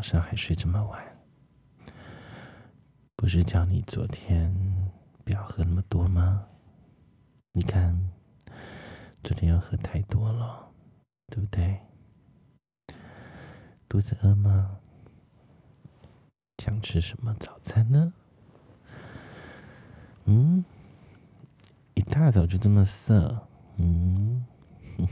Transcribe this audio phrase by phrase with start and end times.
[0.00, 0.98] 早上还睡这么晚，
[3.16, 4.50] 不是叫你昨天
[5.26, 6.46] 不要喝那么多吗？
[7.52, 7.94] 你看，
[9.22, 10.72] 昨天又喝太多了，
[11.26, 11.78] 对不对？
[13.90, 14.78] 肚子饿吗？
[16.56, 18.10] 想吃什么早餐呢？
[20.24, 20.64] 嗯，
[21.92, 24.46] 一大早就这么色，嗯，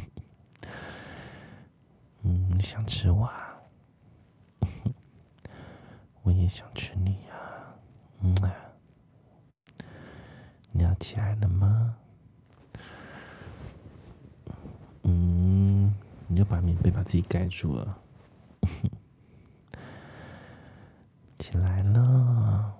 [2.24, 3.47] 嗯，想吃我啊？
[6.28, 7.32] 我也想吃你呀，
[8.20, 8.54] 嗯啊，
[10.72, 11.96] 你要起来了吗？
[15.04, 15.94] 嗯，
[16.26, 17.98] 你就把棉被把自己盖住了。
[21.38, 22.74] 起来了，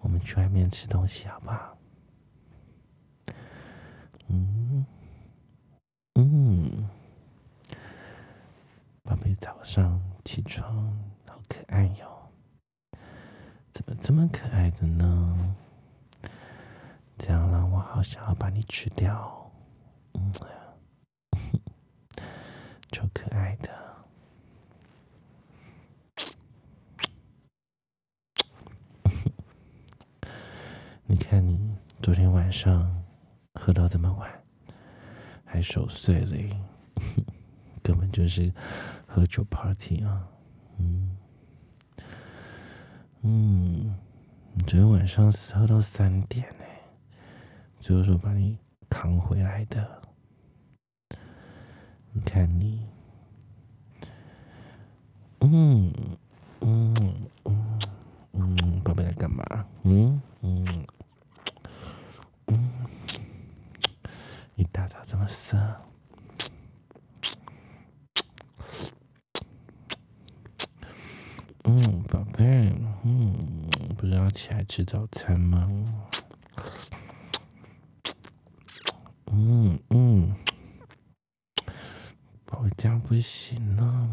[0.00, 1.76] 我们去外面吃东西好不好？
[4.28, 4.86] 嗯
[6.14, 6.88] 嗯，
[9.02, 10.86] 宝贝，早上起床
[11.26, 12.30] 好可爱哟，
[14.16, 15.54] 么可爱的呢？
[17.18, 19.50] 这样让我好想要把你吃掉，
[20.14, 20.32] 嗯，
[22.90, 23.68] 超可爱的。
[31.04, 33.04] 你看你昨天晚上
[33.54, 34.30] 喝到这么晚，
[35.44, 36.48] 还守岁嘞，
[37.84, 38.50] 根本就是
[39.06, 40.26] 喝酒 party 啊！
[40.78, 41.16] 嗯
[43.22, 43.94] 嗯，
[44.58, 46.64] 你昨天晚上喝到三点呢，
[47.78, 48.56] 最后说把你
[48.88, 50.00] 扛回来的。
[52.12, 52.86] 你看你，
[55.40, 55.92] 嗯
[56.62, 56.94] 嗯
[57.44, 57.78] 嗯
[58.32, 59.44] 嗯，宝贝在干嘛？
[59.82, 60.86] 嗯嗯。
[65.04, 65.56] 怎么色？
[71.62, 72.15] 嗯，宝贝，嗯，不
[74.16, 75.68] 要起来吃早餐吗？
[79.26, 80.34] 嗯嗯，
[82.44, 84.08] 宝贝，这样不行了。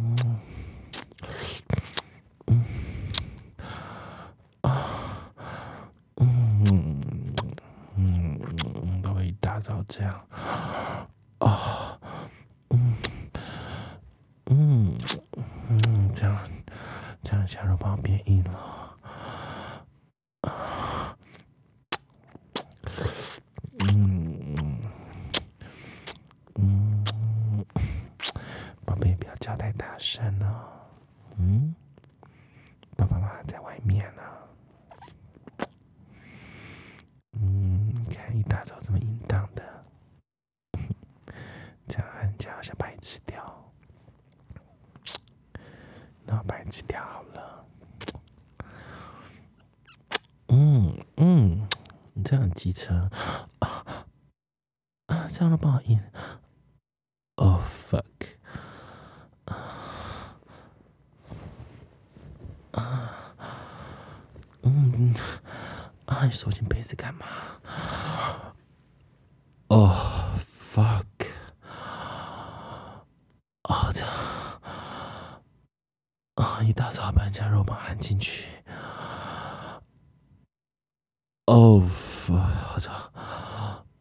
[2.47, 2.66] 嗯
[4.62, 5.31] 啊
[6.18, 7.03] 嗯
[7.96, 10.28] 嗯，宝贝，一大早这样。
[17.46, 18.97] 加肉棒变硬了，
[23.80, 24.80] 嗯
[26.56, 27.03] 嗯，
[28.85, 30.88] 宝贝不要叫太大声了，
[31.38, 31.75] 嗯，
[32.96, 34.22] 爸爸妈妈在外面呢，
[37.34, 39.85] 嗯，你看一大早这么淫荡的，
[41.88, 43.44] 这样很这样想把你吃掉，
[46.73, 47.66] 那我把你吃掉好了。
[52.23, 53.09] 这样机车
[53.59, 54.07] 啊！
[55.07, 56.00] 这样的不好意。
[57.35, 57.59] Oh
[57.91, 58.03] fuck！
[59.45, 59.56] 啊
[62.72, 63.35] 啊
[64.63, 65.13] 嗯
[66.05, 66.25] 啊！
[66.25, 67.25] 你缩进被子干嘛
[69.67, 69.91] ？Oh
[70.47, 71.05] fuck！
[73.63, 74.61] 啊这样
[76.35, 76.63] 啊！
[76.63, 78.50] 一大早把人家肉棒含进去。
[81.46, 81.84] Oh。
[82.74, 82.91] 我操！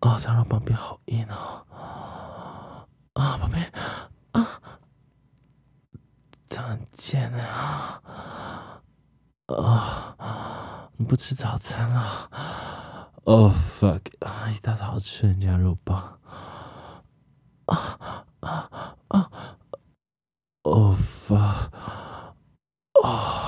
[0.01, 1.67] 啊，这肉棒变好硬哦！
[3.15, 3.61] 啊，宝贝，
[4.31, 4.61] 啊，
[6.49, 8.01] 这样贱啊！
[9.49, 12.31] 啊，你不吃早餐了
[13.25, 14.01] ？Oh fuck！
[14.25, 16.19] 啊，一大早吃人家肉棒！
[17.67, 17.99] 啊
[18.41, 18.69] 啊
[19.09, 19.31] 啊
[20.63, 21.71] ！Oh fuck！
[23.03, 23.42] 啊！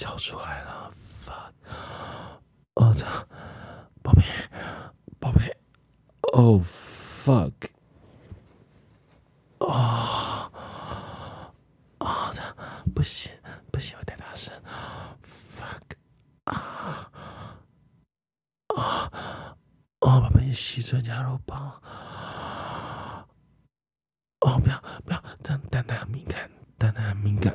[0.00, 0.90] 叫出来了
[1.26, 1.52] ，fuck！
[2.72, 3.06] 我操
[4.02, 4.22] 宝贝，
[5.18, 5.54] 宝贝
[6.32, 7.52] ，oh fuck！
[9.58, 10.50] 啊
[11.98, 12.40] 啊，这
[12.94, 13.30] 不行，
[13.70, 14.54] 不行，我太大声
[15.22, 15.82] ，fuck！
[16.44, 17.10] 啊
[18.74, 19.54] 啊
[19.98, 21.78] 哦，宝贝，你吸人家肉棒！
[24.40, 27.54] 哦，不要不要，这样蛋蛋很敏感，蛋蛋很敏感。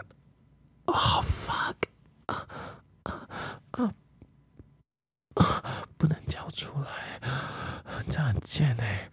[0.85, 1.73] Oh fuck！
[2.27, 2.47] 啊
[3.03, 3.27] 啊
[3.73, 3.93] 啊
[5.35, 5.61] 啊！
[5.95, 7.19] 不能叫出来。
[8.15, 9.09] 这很贱哎！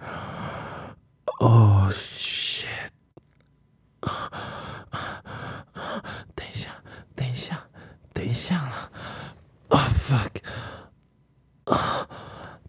[1.41, 2.89] 哦、oh，shit！
[6.37, 6.71] 等一下，
[7.17, 7.67] 等一下，
[8.15, 8.93] 等一下了！
[9.71, 10.45] 啊、oh，fuck！
[11.65, 12.09] 啊，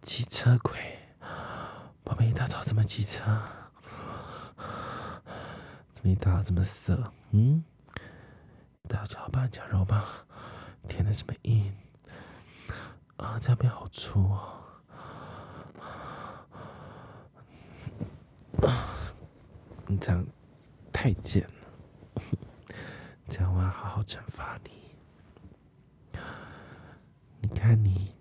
[0.01, 0.97] 机车鬼！
[2.03, 3.21] 宝贝，一大早怎么机车？
[5.91, 7.13] 怎么一大早这么色？
[7.29, 7.63] 嗯？
[8.89, 10.03] 大早把人家肉棒
[10.87, 11.71] 舔的这么硬？
[13.17, 14.61] 啊，这边好粗哦！
[18.61, 18.95] 啊，
[19.87, 20.25] 你这样
[20.91, 21.53] 太贱了！
[23.27, 24.71] 这样我要好好惩罚你。
[27.41, 28.15] 你看你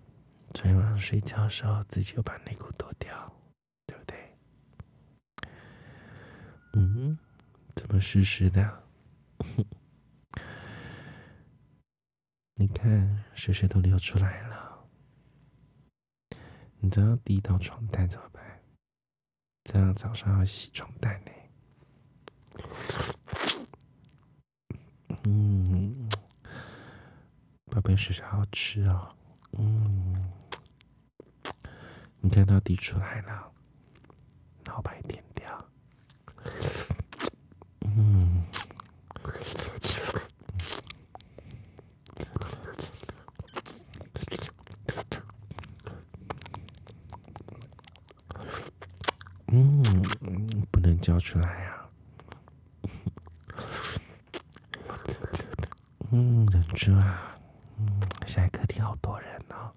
[0.53, 3.33] 昨天晚上睡觉的时候，自己又把内裤脱掉，
[3.85, 4.37] 对不对？
[6.73, 7.17] 嗯，
[7.75, 8.83] 怎么湿湿的？
[12.55, 14.85] 你看水水都流出来了。
[16.79, 18.61] 你这样滴到床单怎么办？
[19.63, 21.31] 这样早上要洗床单呢。
[25.23, 26.09] 嗯，
[27.71, 29.15] 宝贝，水水好吃哦。
[29.53, 30.31] 嗯，
[32.19, 33.51] 你看到滴出来了，
[34.65, 35.65] 然后把你舔掉。
[37.81, 38.43] 嗯。
[49.55, 49.93] 嗯，
[50.71, 51.89] 不能叫出来呀、啊！
[56.73, 57.37] 猪，啊！
[57.77, 59.73] 嗯，现在客厅好多人呢、哦。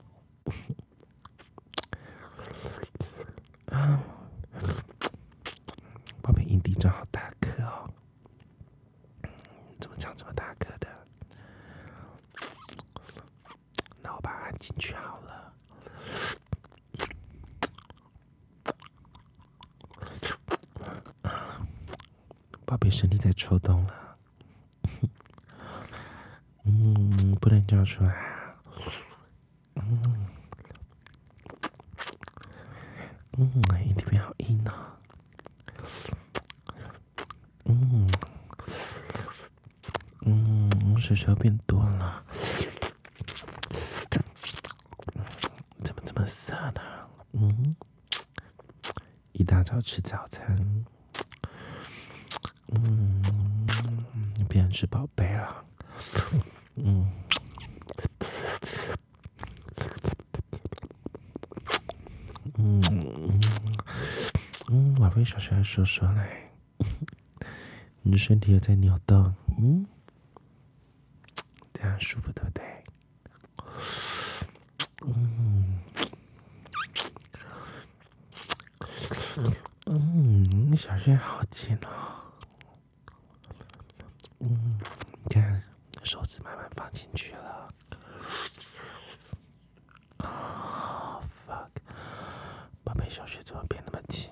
[3.67, 4.01] 啊，
[6.23, 7.89] 宝贝，阴蒂真好大颗哦！
[9.79, 10.89] 怎么长这么大颗的？
[14.03, 15.53] 那我把它按进去好了。
[22.65, 24.17] 宝贝，身体在抽动了，
[26.65, 28.57] 嗯，不能叫出来啊，
[29.77, 30.27] 嗯，
[33.39, 34.73] 嗯，阴蒂变好硬呢，
[37.67, 38.05] 嗯，
[40.23, 42.25] 嗯，水水变多了，
[45.85, 46.81] 怎么这么涩呢？
[47.31, 47.77] 嗯，
[49.31, 50.85] 一大早吃早餐。
[52.73, 53.23] 嗯，
[54.35, 55.65] 你变成是宝贝了。
[56.79, 57.09] 嗯
[65.17, 66.51] 嗯，宝贝，小声说说来，
[68.03, 69.87] 你的身体也在扭动，嗯，
[71.73, 72.85] 这样舒服对不对？
[75.07, 75.81] 嗯，
[79.87, 82.23] 嗯，小轩好紧哦。
[84.41, 84.79] 嗯，
[85.25, 85.63] 你看，
[86.03, 87.73] 手指慢慢放进去了。
[90.19, 91.71] 啊、oh, fuck！
[92.85, 94.31] 宝贝，小穴怎么变那么紧？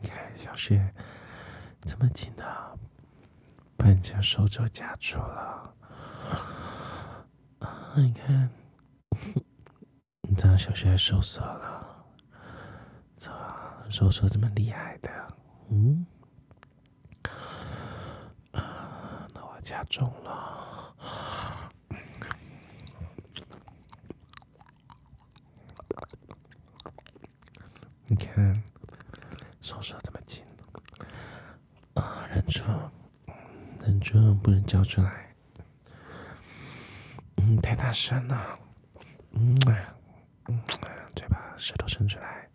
[0.00, 0.94] 你看，小穴
[1.82, 2.78] 这么紧的，
[4.08, 5.74] 将手肘夹住了。
[7.58, 8.48] 啊，你看。
[10.36, 12.04] 这样小穴还收缩了，
[13.16, 13.32] 这
[13.88, 15.10] 收缩这么厉害的，
[15.70, 16.06] 嗯，
[18.52, 20.94] 那我加重了，
[28.08, 28.54] 你看
[29.62, 30.44] 收缩这么紧，
[31.94, 32.62] 啊，忍住，
[34.12, 35.34] 忍住，不能叫出来，
[37.36, 38.58] 嗯，太大声了，
[39.32, 39.58] 嗯。
[40.48, 40.62] 嗯，
[41.16, 42.48] 嘴巴舌头伸出来。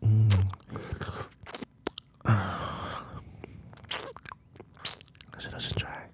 [0.00, 0.30] 嗯，
[5.38, 6.10] 舌头伸出来，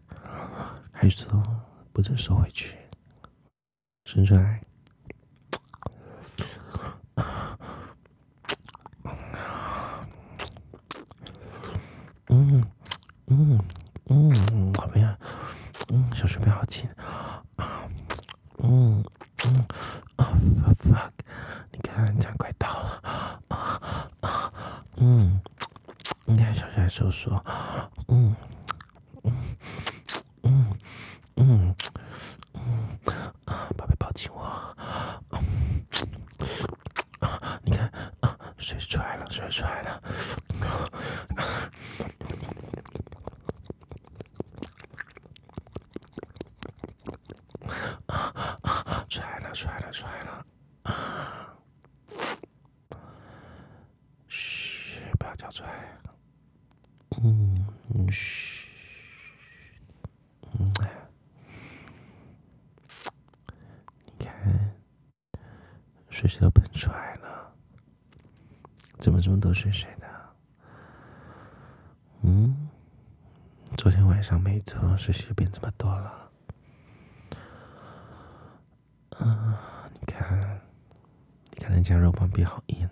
[0.93, 1.63] 还是说
[1.93, 2.77] 不准收回去，
[4.07, 4.64] 伸出来。
[26.97, 27.45] 就说，
[28.07, 28.37] 嗯，
[29.25, 30.79] 嗯，
[31.35, 31.75] 嗯，
[32.53, 32.99] 嗯，
[33.77, 34.77] 宝贝，抱紧我，
[37.65, 37.91] 你看，
[38.59, 40.01] 水出来了，水出来了，
[49.09, 50.47] 出来了，出来了，出来了，
[54.29, 55.99] 嘘，不要叫出来。
[57.27, 57.67] 嗯，
[58.13, 58.69] 嘘，
[64.19, 64.75] 你看，
[66.11, 67.51] 水水都喷出来了，
[68.99, 70.07] 怎么这么多水水的？
[72.21, 72.69] 嗯，
[73.79, 76.31] 昨天晚上没做，水水变这么多了。
[79.17, 80.61] 啊，你看，
[81.53, 82.84] 你看人家肉棒变好硬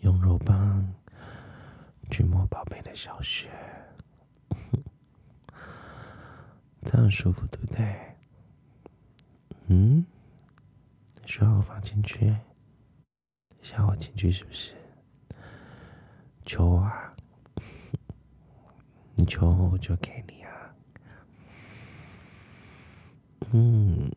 [0.00, 0.84] 用肉棒
[2.10, 2.94] 去摸宝贝的。
[2.94, 3.50] 小穴，
[6.84, 7.94] 这样舒服对不对？
[9.66, 10.06] 嗯，
[11.26, 12.34] 需要我放进去？
[13.60, 14.72] 需要我进去是不是？
[16.46, 17.12] 求啊！
[19.14, 20.74] 你求我我就给你啊！
[23.52, 24.10] 嗯，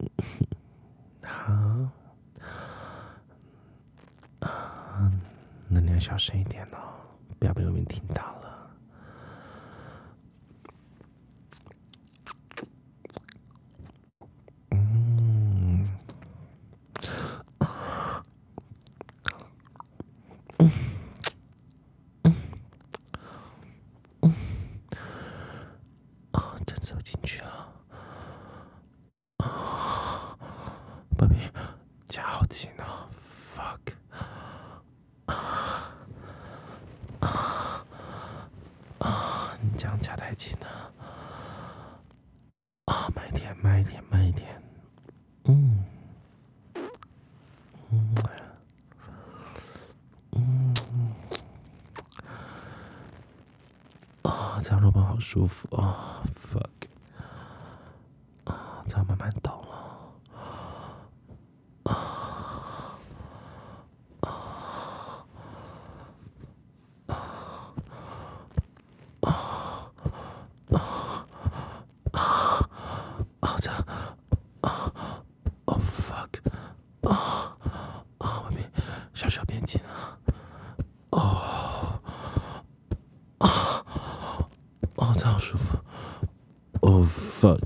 [1.23, 1.53] 好
[4.39, 5.11] 啊，
[5.71, 6.77] 那你要小声一点哦，
[7.37, 8.39] 不要被外面听到了。
[32.07, 33.07] 夹好紧哦
[33.53, 33.93] ，fuck！
[35.27, 35.93] 啊
[37.19, 37.83] 啊
[39.99, 40.91] 样夹太紧了，
[42.85, 44.61] 啊，慢一点，慢一点，慢一点，
[45.43, 45.85] 嗯。
[47.91, 48.15] 嗯。
[50.31, 50.73] 嗯，
[54.21, 56.69] 啊，这样肉棒好舒服啊，fuck！
[58.45, 59.57] 啊，这样慢慢抖。
[85.11, 85.77] 这样舒服
[86.79, 87.59] ，Oh fuck！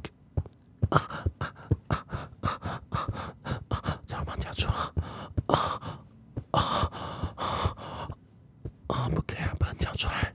[0.89, 0.97] 啊
[1.37, 1.53] 啊
[1.89, 2.03] 啊
[2.89, 3.09] 啊
[3.69, 3.99] 啊！
[4.07, 4.93] 这样把夹住了，
[5.45, 5.99] 啊
[6.51, 6.89] 啊
[8.87, 9.09] 啊！
[9.13, 10.33] 不可以把它夹出来。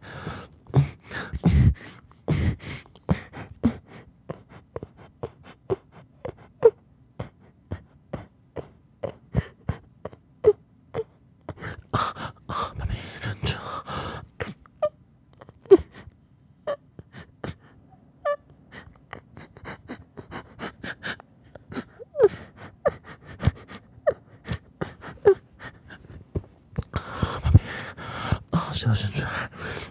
[28.88, 29.50] 笑声出来，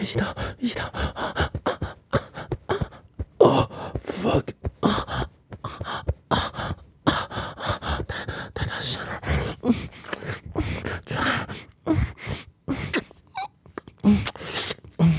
[0.00, 1.72] 一起到，一起到，啊啊啊
[2.66, 2.76] 啊！
[3.38, 3.70] 哦
[4.04, 4.52] ，fuck！
[4.80, 4.88] 啊
[5.62, 5.64] 啊
[6.28, 8.02] 啊啊！
[8.08, 9.20] 太太大声了，
[9.62, 9.72] 嗯
[10.54, 10.62] 嗯，
[11.06, 11.46] 出来，
[11.86, 11.96] 嗯
[12.64, 12.76] 嗯
[14.02, 14.18] 嗯嗯
[14.92, 15.12] 嗯嗯。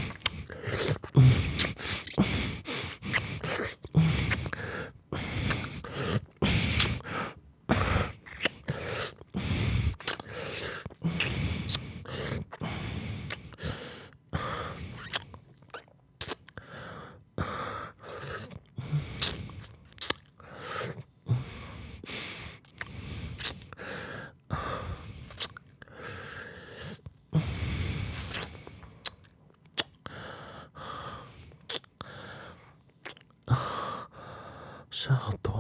[35.04, 35.52] 水好多，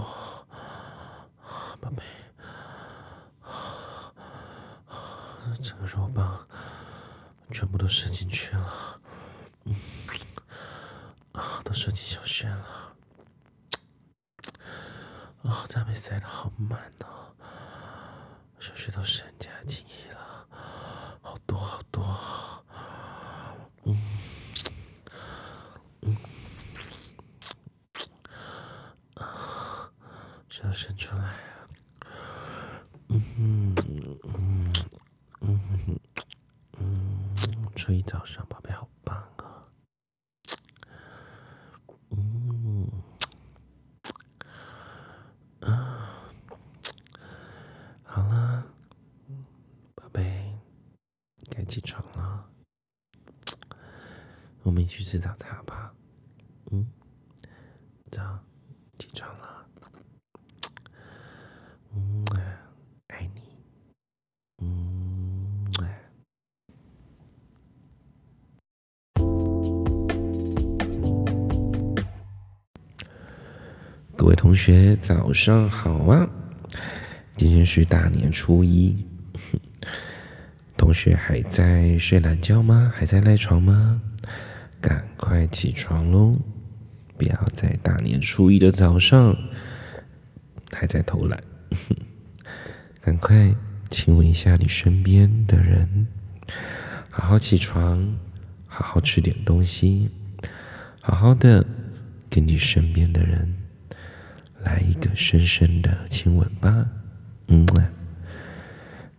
[1.82, 2.02] 宝贝，
[5.62, 6.48] 这个肉棒。
[7.52, 9.02] 全部都伸进去了，
[9.66, 9.76] 嗯，
[11.34, 12.96] 啊，都射进小穴了，
[15.44, 17.36] 啊，这被塞得好满哦，
[18.62, 20.48] 小穴都是很加紧了。
[21.22, 22.02] 好多好多，
[23.84, 24.02] 嗯
[26.02, 26.18] 嗯
[29.16, 29.92] 啊，
[30.50, 31.70] 这要伸出来啊，
[33.10, 33.76] 嗯嗯
[35.42, 36.00] 嗯
[36.78, 37.36] 嗯
[37.84, 39.68] 嗯，初一早上，宝贝好棒啊，
[42.12, 42.90] 嗯
[45.60, 46.32] 啊，
[48.04, 48.63] 好了，
[49.96, 50.58] 宝贝。
[51.50, 52.50] 该起床了，
[54.62, 55.73] 我们一起吃早餐吧。
[74.34, 76.28] 位同学，早上好啊！
[77.38, 79.06] 今天是大年初一。
[80.75, 82.92] 同学还在睡懒觉吗？
[82.96, 84.02] 还在赖床吗？
[84.82, 86.36] 赶快起床喽！
[87.16, 89.38] 不要在大年初一的早上
[90.74, 91.44] 还在偷懒。
[93.02, 93.54] 赶快
[93.92, 96.08] 亲吻一下你身边的人，
[97.12, 98.18] 好好起床，
[98.66, 100.10] 好好吃点东西，
[101.02, 101.63] 好好的
[102.32, 103.54] 跟你身边的人
[104.63, 106.88] 来一个深深的亲吻吧。
[107.47, 107.65] 嗯。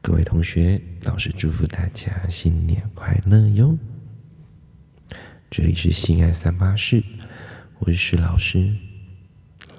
[0.00, 3.74] 各位同学，老师祝福大家新年快乐哟！
[5.50, 7.02] 这里是性爱三八室，
[7.78, 8.76] 我是石老师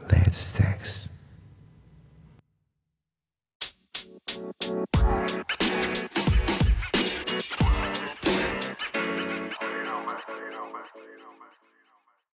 [0.09, 1.14] ，Let's sex。